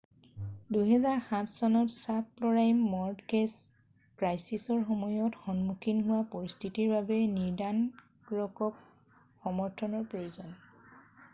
[0.75, 3.53] 2007 চনত subprime mortgage
[4.21, 7.83] ক্ৰাইছিছৰ সময়ত সন্মুখীন হোৱা পৰিস্থিতিৰ বাবে নৰ্ডাণ
[8.39, 8.81] ৰকক
[9.45, 10.51] সমৰ্থনৰ প্ৰয়োজন